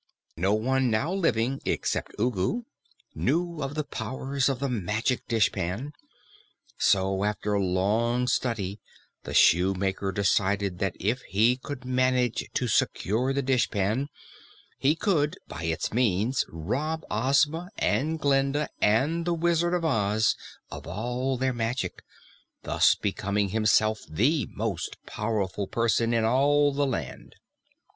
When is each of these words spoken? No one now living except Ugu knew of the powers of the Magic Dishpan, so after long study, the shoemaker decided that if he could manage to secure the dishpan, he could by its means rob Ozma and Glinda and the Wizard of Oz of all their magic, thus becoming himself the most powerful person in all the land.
No 0.35 0.55
one 0.55 0.89
now 0.89 1.13
living 1.13 1.61
except 1.63 2.15
Ugu 2.17 2.63
knew 3.13 3.61
of 3.61 3.75
the 3.75 3.83
powers 3.83 4.49
of 4.49 4.57
the 4.57 4.67
Magic 4.67 5.27
Dishpan, 5.27 5.93
so 6.75 7.23
after 7.23 7.59
long 7.59 8.25
study, 8.25 8.79
the 9.25 9.35
shoemaker 9.35 10.11
decided 10.11 10.79
that 10.79 10.95
if 10.99 11.21
he 11.21 11.55
could 11.55 11.85
manage 11.85 12.45
to 12.55 12.67
secure 12.67 13.31
the 13.31 13.43
dishpan, 13.43 14.07
he 14.79 14.95
could 14.95 15.37
by 15.47 15.65
its 15.65 15.93
means 15.93 16.45
rob 16.49 17.05
Ozma 17.11 17.69
and 17.77 18.19
Glinda 18.19 18.69
and 18.81 19.23
the 19.25 19.35
Wizard 19.35 19.75
of 19.75 19.85
Oz 19.85 20.35
of 20.71 20.87
all 20.87 21.37
their 21.37 21.53
magic, 21.53 22.01
thus 22.63 22.95
becoming 22.95 23.49
himself 23.49 23.99
the 24.09 24.47
most 24.55 24.97
powerful 25.05 25.67
person 25.67 26.11
in 26.11 26.25
all 26.25 26.73
the 26.73 26.87
land. 26.87 27.35